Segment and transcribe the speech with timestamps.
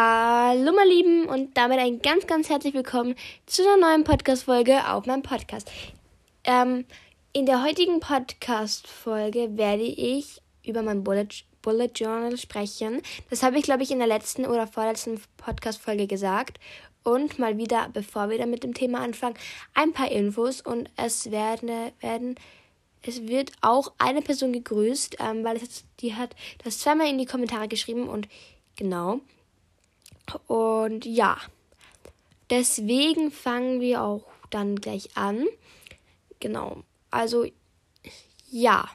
[0.00, 3.16] Hallo meine Lieben und damit ein ganz, ganz herzlich willkommen
[3.46, 5.68] zu einer neuen Podcast-Folge auf meinem Podcast.
[6.44, 6.84] Ähm,
[7.32, 11.26] in der heutigen Podcast-Folge werde ich über mein Bullet,
[11.62, 13.02] Bullet Journal sprechen.
[13.28, 16.60] Das habe ich, glaube ich, in der letzten oder vorletzten Podcast-Folge gesagt.
[17.02, 19.34] Und mal wieder, bevor wir dann mit dem Thema anfangen,
[19.74, 22.36] ein paar Infos und es werden, werden
[23.02, 27.26] es wird auch eine Person gegrüßt, ähm, weil es, die hat das zweimal in die
[27.26, 28.28] Kommentare geschrieben und
[28.76, 29.22] genau.
[30.46, 31.38] Und ja,
[32.50, 35.46] deswegen fangen wir auch dann gleich an.
[36.40, 36.82] Genau.
[37.10, 37.46] Also
[38.50, 38.88] ja,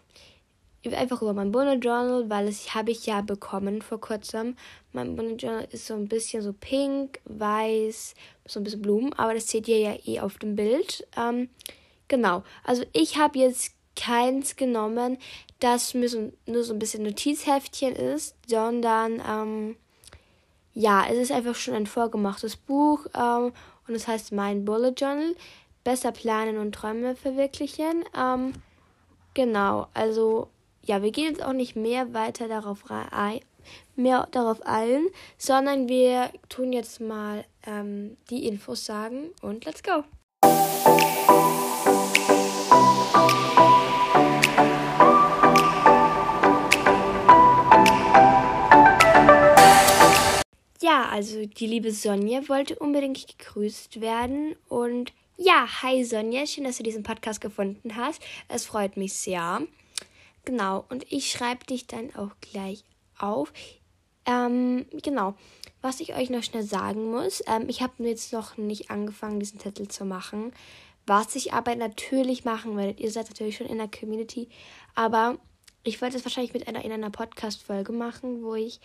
[0.92, 4.56] einfach über mein Bullet Journal, weil es habe ich ja bekommen vor kurzem.
[4.92, 8.16] Mein Bullet Journal ist so ein bisschen so pink, weiß,
[8.46, 11.08] so ein bisschen Blumen, aber das seht ihr ja eh auf dem Bild.
[11.18, 11.50] Ähm,
[12.08, 12.44] genau.
[12.64, 15.18] Also ich habe jetzt keins genommen,
[15.60, 19.76] das nur so, nur so ein bisschen Notizheftchen ist, sondern ähm,
[20.74, 23.54] ja, es ist einfach schon ein vorgemachtes Buch ähm,
[23.88, 25.36] und es heißt Mein Bullet Journal.
[25.84, 28.06] Besser planen und Träume verwirklichen.
[28.18, 28.54] Ähm,
[29.34, 30.48] genau, also
[30.86, 33.42] ja, wir gehen jetzt auch nicht mehr weiter darauf ein,
[33.96, 35.08] mehr darauf ein,
[35.38, 40.04] sondern wir tun jetzt mal ähm, die Infos sagen und let's go.
[50.94, 54.56] Ja, also die liebe Sonja wollte unbedingt gegrüßt werden.
[54.70, 58.22] Und ja, hi Sonja, schön, dass du diesen Podcast gefunden hast.
[58.48, 59.64] Es freut mich sehr.
[60.46, 62.84] Genau, und ich schreibe dich dann auch gleich
[63.18, 63.52] auf.
[64.28, 65.34] Ähm, genau,
[65.82, 69.60] was ich euch noch schnell sagen muss, ähm, ich habe jetzt noch nicht angefangen, diesen
[69.60, 70.54] Zettel zu machen.
[71.08, 74.48] Was ich aber natürlich machen werde, ihr seid natürlich schon in der Community,
[74.94, 75.40] aber
[75.84, 78.80] ich wollte es wahrscheinlich mit einer in einer Podcast-Folge machen, wo ich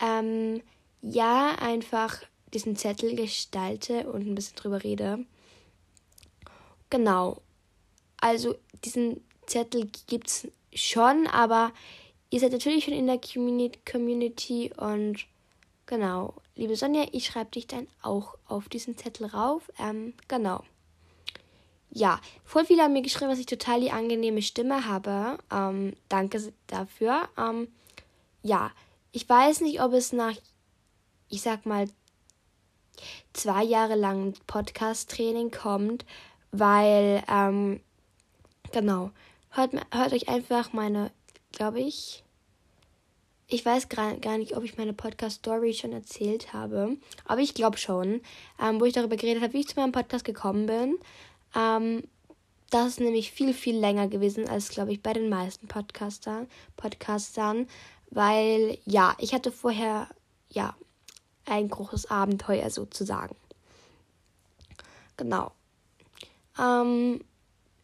[0.00, 0.62] ähm,
[1.02, 5.24] ja einfach diesen Zettel gestalte und ein bisschen drüber rede.
[6.90, 7.40] Genau.
[8.20, 11.72] Also diesen Zettel gibt es schon, aber
[12.30, 13.20] ihr seid natürlich schon in der
[13.90, 15.26] Community und
[15.86, 16.34] genau.
[16.56, 19.70] Liebe Sonja, ich schreibe dich dann auch auf diesen Zettel rauf.
[19.78, 20.62] Ähm, genau.
[21.92, 25.38] Ja, voll viele haben mir geschrieben, dass ich total die angenehme Stimme habe.
[25.50, 27.28] Ähm, danke dafür.
[27.36, 27.68] Ähm,
[28.42, 28.70] ja,
[29.12, 30.36] ich weiß nicht, ob es nach
[31.30, 31.88] ich sag mal,
[33.32, 36.04] zwei Jahre lang Podcast-Training kommt,
[36.52, 37.80] weil, ähm,
[38.72, 39.10] genau,
[39.50, 41.10] hört, hört euch einfach meine,
[41.52, 42.24] glaube ich,
[43.52, 48.20] ich weiß gar nicht, ob ich meine Podcast-Story schon erzählt habe, aber ich glaube schon,
[48.62, 50.98] ähm, wo ich darüber geredet habe, wie ich zu meinem Podcast gekommen bin.
[51.56, 52.04] Ähm,
[52.70, 57.66] das ist nämlich viel, viel länger gewesen als, glaube ich, bei den meisten Podcastern, Podcastern,
[58.10, 60.08] weil, ja, ich hatte vorher,
[60.48, 60.76] ja,
[61.46, 63.36] ein großes Abenteuer sozusagen.
[65.16, 65.52] Genau.
[66.58, 67.22] Ähm,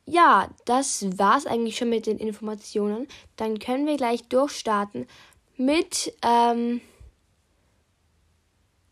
[0.07, 3.09] ja, das war's eigentlich schon mit den Informationen.
[3.37, 5.07] Dann können wir gleich durchstarten
[5.57, 6.81] mit, ähm,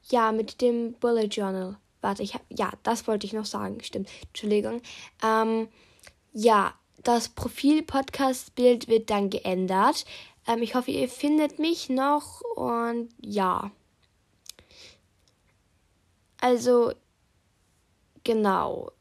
[0.08, 1.76] ja, mit dem Bullet Journal.
[2.00, 4.10] Warte, ich hab, ja, das wollte ich noch sagen, stimmt.
[4.28, 4.82] Entschuldigung.
[5.22, 5.68] Ähm,
[6.32, 10.04] ja, das Profil-Podcast-Bild wird dann geändert.
[10.46, 13.70] Ähm, ich hoffe, ihr findet mich noch und ja.
[16.44, 16.92] Also,
[18.22, 18.92] genau.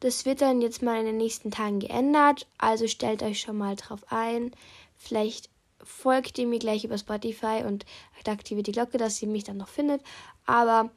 [0.00, 2.46] Das wird dann jetzt mal in den nächsten Tagen geändert.
[2.56, 4.52] Also stellt euch schon mal drauf ein.
[4.96, 5.50] Vielleicht
[5.84, 7.84] folgt ihr mir gleich über Spotify und
[8.24, 10.00] aktiviert die Glocke, dass ihr mich dann noch findet.
[10.46, 10.88] Aber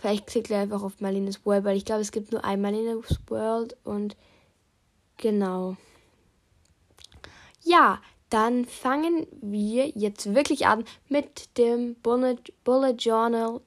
[0.00, 3.20] vielleicht klickt ihr einfach auf Marlene's World, weil ich glaube, es gibt nur ein Marlene's
[3.26, 4.16] World und
[5.18, 5.76] genau.
[7.64, 8.00] Ja,
[8.30, 13.60] dann fangen wir jetzt wirklich an mit dem Bullet, Bullet Journal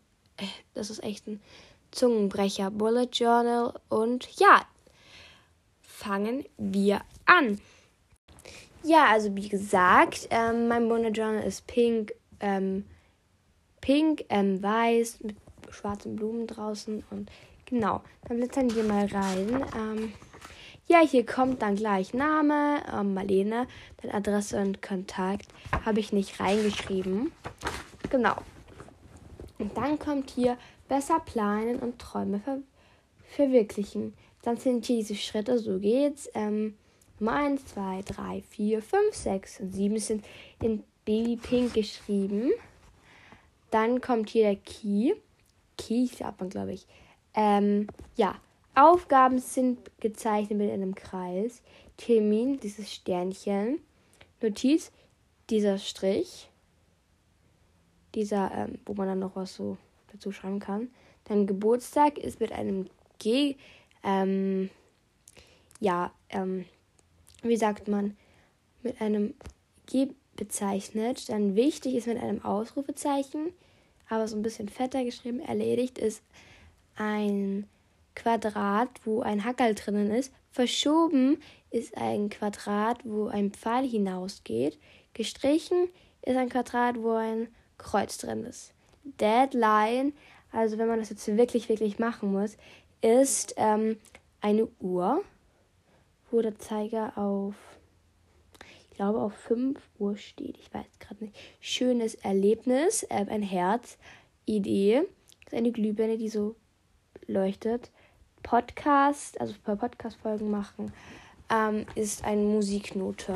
[0.73, 1.41] das ist echt ein
[1.91, 2.71] Zungenbrecher.
[2.71, 3.73] Bullet Journal.
[3.89, 4.65] Und ja,
[5.81, 7.59] fangen wir an.
[8.83, 12.85] Ja, also wie gesagt, ähm, mein Bullet Journal ist pink, ähm,
[13.79, 15.35] pink, ähm, weiß, mit
[15.69, 17.03] schwarzen Blumen draußen.
[17.11, 17.29] Und
[17.65, 19.65] genau, dann blättern wir mal rein.
[19.75, 20.13] Ähm,
[20.87, 23.67] ja, hier kommt dann gleich Name, ähm, Marlene,
[24.01, 25.47] dann Adresse und Kontakt.
[25.85, 27.31] Habe ich nicht reingeschrieben.
[28.09, 28.35] Genau.
[29.61, 30.57] Und dann kommt hier
[30.89, 32.59] besser planen und Träume ver
[33.23, 34.13] verwirklichen.
[34.41, 36.29] Dann sind hier diese Schritte, so geht's.
[36.33, 36.75] Ähm,
[37.19, 40.25] Nummer 1, 2, 3, 4, 5, 6 und 7 sind
[40.61, 42.51] in Baby Pink geschrieben.
[43.69, 45.13] Dann kommt hier der Key.
[45.77, 46.85] Key sagt man, glaube ich.
[47.33, 47.87] Ähm,
[48.17, 48.35] ja,
[48.75, 51.61] Aufgaben sind gezeichnet mit einem Kreis.
[51.97, 53.79] Termin, dieses Sternchen.
[54.41, 54.91] Notiz,
[55.49, 56.50] dieser Strich.
[58.15, 59.77] Dieser, ähm, wo man dann noch was so
[60.11, 60.89] dazu schreiben kann.
[61.25, 62.87] Dann Geburtstag ist mit einem
[63.19, 63.55] G,
[64.03, 64.69] ähm,
[65.79, 66.65] ja, ähm,
[67.43, 68.15] wie sagt man,
[68.83, 69.33] mit einem
[69.85, 71.29] G bezeichnet.
[71.29, 73.53] Dann wichtig ist mit einem Ausrufezeichen,
[74.09, 75.39] aber so ein bisschen fetter geschrieben.
[75.39, 76.23] Erledigt ist
[76.95, 77.67] ein
[78.15, 80.33] Quadrat, wo ein Hackerl drinnen ist.
[80.51, 84.77] Verschoben ist ein Quadrat, wo ein Pfeil hinausgeht.
[85.13, 85.87] Gestrichen
[86.23, 87.47] ist ein Quadrat, wo ein
[87.81, 88.73] Kreuz drin ist.
[89.03, 90.13] Deadline,
[90.51, 92.57] also wenn man das jetzt wirklich, wirklich machen muss,
[93.01, 93.97] ist ähm,
[94.41, 95.23] eine Uhr,
[96.29, 97.55] wo der Zeiger auf,
[98.89, 100.57] ich glaube, auf 5 Uhr steht.
[100.57, 101.35] Ich weiß gerade nicht.
[101.59, 103.97] Schönes Erlebnis, äh, ein Herz,
[104.45, 105.03] Idee,
[105.45, 106.55] ist eine Glühbirne, die so
[107.27, 107.91] leuchtet.
[108.43, 110.91] Podcast, also bei Podcast-Folgen machen,
[111.49, 113.35] ähm, ist eine Musiknote.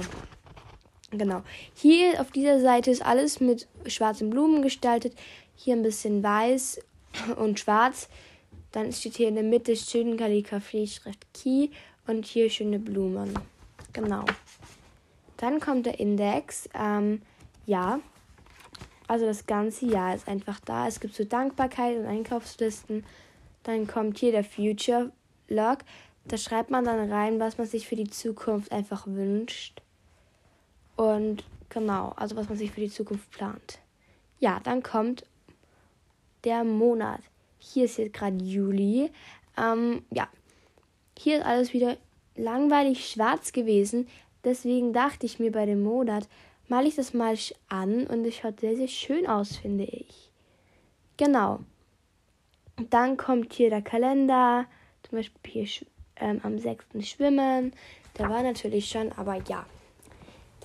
[1.17, 1.43] Genau.
[1.73, 5.13] Hier auf dieser Seite ist alles mit schwarzen Blumen gestaltet.
[5.55, 6.79] Hier ein bisschen weiß
[7.37, 8.09] und schwarz.
[8.71, 11.69] Dann steht hier in der Mitte schön Kalligrafie, Schrift Key
[12.07, 13.37] und hier schöne Blumen.
[13.93, 14.25] Genau.
[15.37, 16.67] Dann kommt der Index.
[16.73, 17.21] Ähm,
[17.65, 17.99] ja.
[19.07, 20.87] Also das ganze Jahr ist einfach da.
[20.87, 23.05] Es gibt so Dankbarkeit und Einkaufslisten.
[23.63, 25.11] Dann kommt hier der Future
[25.47, 25.79] Log.
[26.27, 29.81] Da schreibt man dann rein, was man sich für die Zukunft einfach wünscht.
[30.95, 33.79] Und genau, also was man sich für die Zukunft plant.
[34.39, 35.25] Ja, dann kommt
[36.43, 37.21] der Monat.
[37.59, 39.11] Hier ist jetzt gerade Juli.
[39.57, 40.27] Ähm, ja,
[41.17, 41.97] hier ist alles wieder
[42.35, 44.07] langweilig schwarz gewesen.
[44.43, 46.27] Deswegen dachte ich mir bei dem Monat,
[46.67, 47.35] male ich das mal
[47.67, 50.29] an und es schaut sehr, sehr schön aus, finde ich.
[51.17, 51.59] Genau.
[52.89, 54.65] Dann kommt hier der Kalender.
[55.03, 55.87] Zum Beispiel hier
[56.17, 56.85] ähm, am 6.
[57.01, 57.73] Schwimmen.
[58.17, 59.65] Der war natürlich schon, aber ja.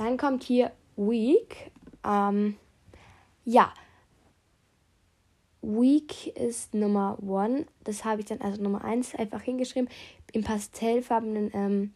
[0.00, 1.70] Dann kommt hier Week.
[2.06, 2.56] Ähm,
[3.44, 3.74] ja.
[5.60, 7.66] Week ist Nummer 1.
[7.84, 9.90] Das habe ich dann also Nummer 1 einfach hingeschrieben.
[10.32, 11.92] Im pastellfarbenen ähm,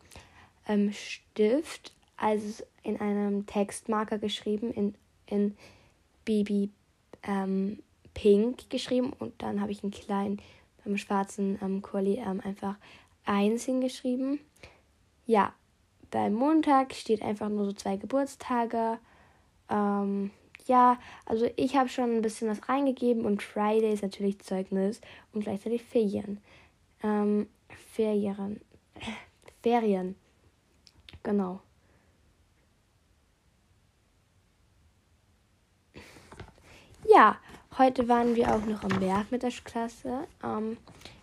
[0.69, 1.95] ähm, Stift.
[2.19, 4.71] Also in einem Textmarker geschrieben.
[4.73, 5.57] In, in
[6.27, 6.69] Baby
[7.23, 9.15] ähm, Pink geschrieben.
[9.19, 10.43] Und dann habe ich einen kleinen
[10.85, 12.77] beim schwarzen ähm, Kuli ähm, einfach
[13.25, 14.41] 1 hingeschrieben.
[15.25, 15.55] Ja,
[16.14, 18.99] beim Montag steht einfach nur so zwei Geburtstage.
[19.69, 20.31] Ähm,
[20.66, 20.96] ja,
[21.26, 25.00] also ich habe schon ein bisschen was reingegeben und Friday ist natürlich Zeugnis
[25.32, 26.40] und gleichzeitig Ferien.
[27.02, 27.49] Ähm,
[27.90, 28.61] Ferien.
[29.64, 30.14] Ferien.
[31.25, 31.61] Genau.
[37.12, 37.38] Ja,
[37.76, 40.28] heute waren wir auch noch am Berg mit der Klasse.
[40.44, 40.76] Ähm,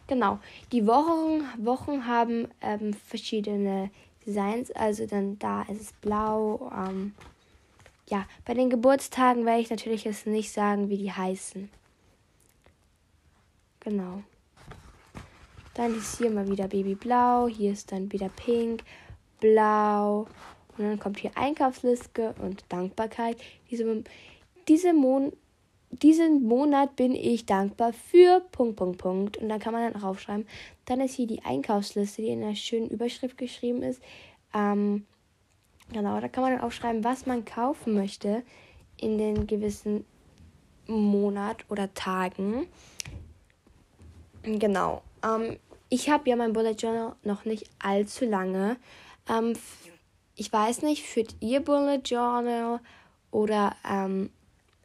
[0.07, 0.39] genau.
[0.73, 3.89] Die Wochen, Wochen haben ähm, verschiedene
[4.25, 4.71] Designs.
[4.71, 6.71] Also dann da ist es blau.
[6.75, 7.13] Ähm,
[8.09, 11.69] ja, bei den Geburtstagen werde ich natürlich jetzt nicht sagen, wie die heißen.
[13.79, 14.21] Genau.
[15.73, 17.47] Dann ist hier mal wieder Babyblau.
[17.47, 18.83] Hier ist dann wieder Pink,
[19.39, 20.27] Blau.
[20.77, 23.37] Und dann kommt hier Einkaufsliste und Dankbarkeit.
[23.69, 24.03] Diese,
[24.67, 25.31] diese Mon
[25.91, 29.37] diesen Monat bin ich dankbar für Punkt, Punkt, Punkt.
[29.37, 30.47] Und dann kann man dann aufschreiben.
[30.85, 34.01] Dann ist hier die Einkaufsliste, die in einer schönen Überschrift geschrieben ist.
[34.53, 35.05] Ähm,
[35.91, 38.43] genau, da kann man dann aufschreiben, was man kaufen möchte
[38.97, 40.05] in den gewissen
[40.87, 42.67] Monat oder Tagen.
[44.43, 45.01] Genau.
[45.23, 45.57] Ähm,
[45.89, 48.77] ich habe ja mein Bullet Journal noch nicht allzu lange.
[49.29, 49.53] Ähm,
[50.35, 52.79] ich weiß nicht, führt ihr Bullet Journal
[53.29, 54.29] oder ähm,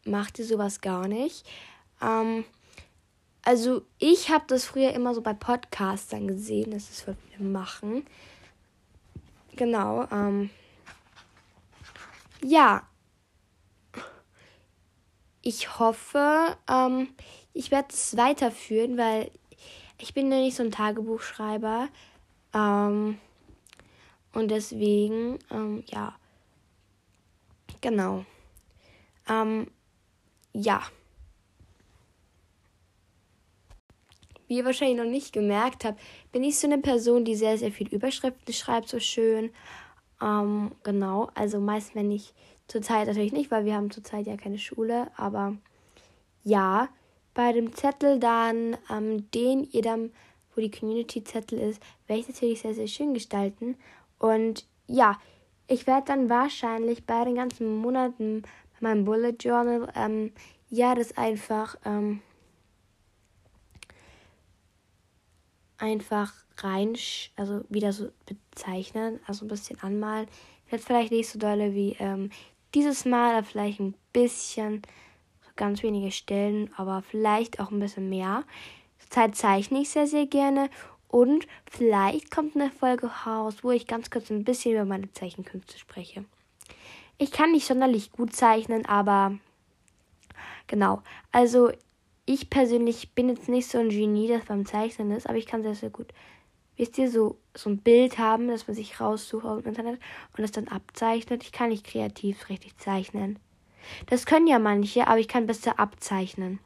[0.06, 1.46] macht ihr sowas gar nicht.
[2.00, 2.44] Ähm,
[3.42, 8.04] also ich habe das früher immer so bei Podcastern gesehen, dass es das viele machen.
[9.54, 10.06] Genau.
[10.10, 10.50] Ähm,
[12.42, 12.86] ja.
[15.42, 17.08] Ich hoffe, ähm,
[17.52, 19.30] ich werde es weiterführen, weil
[19.98, 21.88] ich bin ja nicht so ein Tagebuchschreiber.
[22.52, 23.18] Ähm,
[24.32, 26.16] und deswegen, ähm, ja.
[27.80, 28.24] Genau.
[29.28, 29.70] Ähm,
[30.56, 30.82] ja.
[34.48, 36.00] Wie ihr wahrscheinlich noch nicht gemerkt habt,
[36.32, 39.50] bin ich so eine Person, die sehr, sehr viel Überschriften schreibt, so schön.
[40.22, 42.32] Ähm, genau, also meist wenn ich
[42.68, 45.56] zurzeit natürlich nicht, weil wir haben zurzeit ja keine Schule, aber
[46.44, 46.88] ja,
[47.34, 50.12] bei dem Zettel dann, ähm, den ihr dann,
[50.54, 53.76] wo die Community-Zettel ist, werde ich natürlich sehr, sehr schön gestalten.
[54.18, 55.18] Und ja,
[55.66, 58.42] ich werde dann wahrscheinlich bei den ganzen Monaten
[58.80, 60.32] mein Bullet Journal, ähm,
[60.68, 62.20] ja, das einfach, ähm,
[65.78, 66.96] einfach rein,
[67.36, 70.26] also wieder so bezeichnen, also ein bisschen anmalen.
[70.70, 72.30] Jetzt vielleicht nicht so dolle wie ähm,
[72.74, 74.82] dieses Mal, aber vielleicht ein bisschen
[75.54, 78.44] ganz wenige Stellen, aber vielleicht auch ein bisschen mehr.
[78.98, 80.68] Zurzeit zeichne ich sehr, sehr gerne.
[81.08, 85.78] Und vielleicht kommt eine Folge raus, wo ich ganz kurz ein bisschen über meine Zeichenkünste
[85.78, 86.24] spreche.
[87.18, 89.38] Ich kann nicht sonderlich gut zeichnen, aber
[90.66, 91.02] genau.
[91.32, 91.70] Also
[92.26, 95.62] ich persönlich bin jetzt nicht so ein Genie, das beim Zeichnen ist, aber ich kann
[95.62, 96.12] sehr, sehr gut.
[96.76, 100.00] Wisst ihr, so, so ein Bild haben, das man sich raussucht aus dem Internet
[100.36, 101.42] und das dann abzeichnet.
[101.42, 103.38] Ich kann nicht kreativ richtig zeichnen.
[104.06, 106.58] Das können ja manche, aber ich kann besser abzeichnen.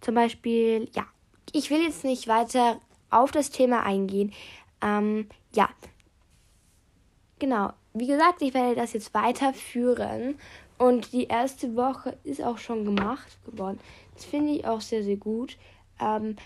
[0.00, 1.04] Zum Beispiel, ja,
[1.52, 2.80] ich will jetzt nicht weiter
[3.10, 4.32] auf das Thema eingehen.
[4.80, 5.68] Ähm, ja,
[7.38, 7.72] genau.
[7.98, 10.38] Wie gesagt, ich werde das jetzt weiterführen.
[10.78, 13.80] Und die erste Woche ist auch schon gemacht geworden.
[14.14, 15.56] Das finde ich auch sehr, sehr gut.
[16.00, 16.36] Ähm,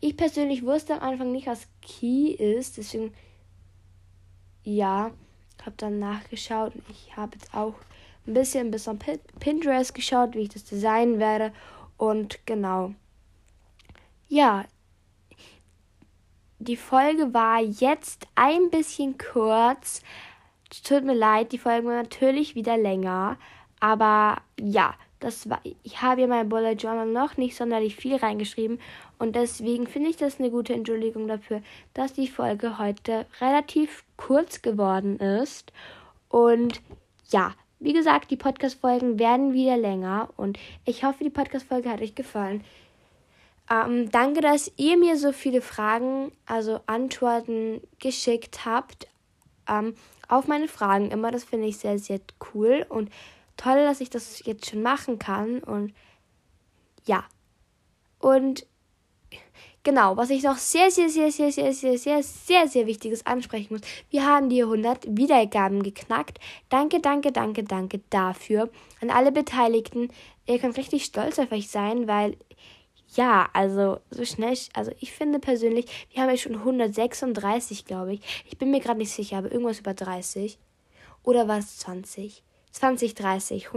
[0.00, 2.76] ich persönlich wusste am Anfang nicht, was Key ist.
[2.76, 3.12] Deswegen,
[4.62, 5.10] ja,
[5.66, 6.72] habe dann nachgeschaut.
[6.88, 7.74] Ich habe jetzt auch
[8.26, 8.96] ein bisschen bis auf
[9.40, 11.52] Pinterest geschaut, wie ich das designen werde.
[11.96, 12.94] Und genau.
[14.28, 14.64] Ja,
[16.58, 20.02] die Folge war jetzt ein bisschen kurz.
[20.84, 23.36] Tut mir leid, die Folge war natürlich wieder länger.
[23.80, 28.80] Aber ja, das war, ich habe ja mein Bullet Journal noch nicht sonderlich viel reingeschrieben.
[29.18, 31.62] Und deswegen finde ich das eine gute Entschuldigung dafür,
[31.94, 35.72] dass die Folge heute relativ kurz geworden ist.
[36.28, 36.80] Und
[37.30, 42.14] ja, wie gesagt, die Podcast-Folgen werden wieder länger und ich hoffe, die Podcast-Folge hat euch
[42.14, 42.64] gefallen.
[43.70, 49.08] Ähm, danke, dass ihr mir so viele Fragen, also Antworten geschickt habt
[49.68, 49.94] ähm,
[50.28, 51.30] auf meine Fragen immer.
[51.30, 52.20] Das finde ich sehr, sehr
[52.54, 53.10] cool und
[53.56, 55.60] toll, dass ich das jetzt schon machen kann.
[55.60, 55.92] Und
[57.04, 57.24] ja.
[58.18, 58.66] Und
[59.86, 63.74] Genau, was ich noch sehr, sehr, sehr, sehr, sehr, sehr, sehr, sehr, sehr wichtiges ansprechen
[63.74, 63.82] muss.
[64.10, 66.40] Wir haben die 100 Wiedergaben geknackt.
[66.70, 68.68] Danke, danke, danke, danke dafür.
[69.00, 70.08] An alle Beteiligten.
[70.48, 72.36] Ihr könnt richtig stolz auf euch sein, weil,
[73.16, 78.44] ja, also so schnell, also ich finde persönlich, wir haben ja schon 136, glaube ich.
[78.48, 80.58] Ich bin mir gerade nicht sicher, aber irgendwas über 30.
[81.22, 82.42] Oder war es 20?
[82.72, 83.68] 20, 30,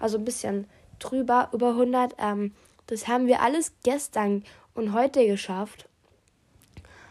[0.00, 0.66] also ein bisschen
[0.98, 2.14] drüber, über 100.
[2.18, 2.54] Ähm,
[2.86, 5.88] das haben wir alles gestern und heute geschafft.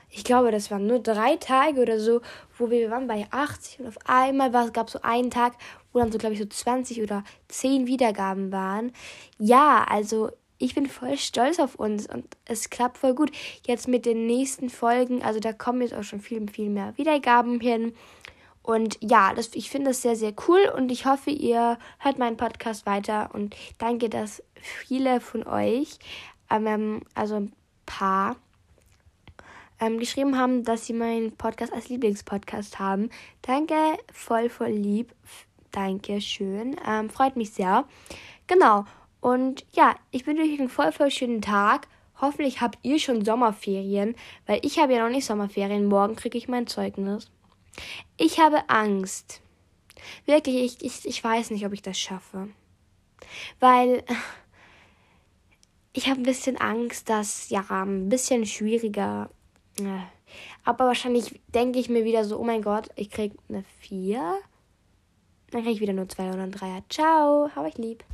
[0.10, 2.22] Ich glaube, das waren nur drei Tage oder so,
[2.58, 5.56] wo wir, wir waren bei 80 und auf einmal gab es so einen Tag,
[5.92, 8.94] wo dann so, glaube ich, so 20 oder 10 Wiedergaben waren.
[9.38, 13.32] Ja, also ich bin voll stolz auf uns und es klappt voll gut.
[13.66, 17.60] Jetzt mit den nächsten Folgen, also da kommen jetzt auch schon viel, viel mehr Wiedergaben
[17.60, 17.94] hin.
[18.62, 22.38] Und ja, das, ich finde das sehr, sehr cool und ich hoffe, ihr hört meinen
[22.38, 26.00] Podcast weiter und danke, dass viele von euch
[26.50, 27.54] ähm, also ein
[27.86, 28.38] paar,
[29.80, 33.10] ähm, geschrieben haben, dass sie meinen Podcast als Lieblingspodcast haben.
[33.42, 33.76] Danke,
[34.12, 35.14] voll, voll lieb.
[35.72, 36.76] Danke schön.
[36.88, 37.86] Ähm, freut mich sehr.
[38.48, 38.86] Genau.
[39.26, 41.88] Und ja, ich wünsche euch einen voll, voll schönen Tag.
[42.22, 44.16] Hoffentlich habt ihr schon Sommerferien,
[44.46, 45.88] weil ich habe ja noch nicht Sommerferien.
[45.88, 47.32] Morgen kriege ich mein Zeugnis.
[48.18, 49.42] Ich habe Angst.
[50.28, 52.50] Wirklich, ich, ich, ich weiß nicht, ob ich das schaffe.
[53.60, 54.04] Weil
[55.94, 59.32] ich habe ein bisschen Angst, dass ja ein bisschen schwieriger.
[59.80, 60.06] Äh,
[60.66, 64.36] aber wahrscheinlich denke ich mir wieder so, oh mein Gott, ich krieg eine 4.
[65.50, 66.84] Dann kriege ich wieder nur 2 oder ein 3.
[66.90, 68.06] Ciao, hab ich lieb.